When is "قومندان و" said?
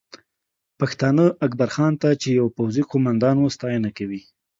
2.91-3.53